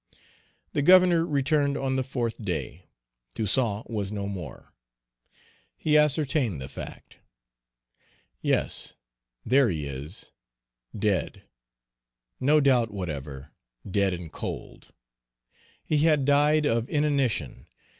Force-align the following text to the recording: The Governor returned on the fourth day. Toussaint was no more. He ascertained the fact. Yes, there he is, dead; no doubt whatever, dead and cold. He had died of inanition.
The 0.73 0.81
Governor 0.81 1.27
returned 1.27 1.77
on 1.77 1.95
the 1.95 2.01
fourth 2.03 2.43
day. 2.43 2.87
Toussaint 3.35 3.87
was 3.87 4.11
no 4.11 4.27
more. 4.27 4.73
He 5.77 5.95
ascertained 5.95 6.59
the 6.59 6.67
fact. 6.67 7.19
Yes, 8.41 8.95
there 9.45 9.69
he 9.69 9.85
is, 9.85 10.31
dead; 10.97 11.43
no 12.39 12.59
doubt 12.59 12.89
whatever, 12.89 13.51
dead 13.87 14.11
and 14.15 14.31
cold. 14.31 14.91
He 15.83 15.99
had 15.99 16.25
died 16.25 16.65
of 16.65 16.89
inanition. 16.89 17.67